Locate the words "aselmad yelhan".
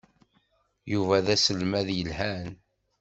1.33-2.49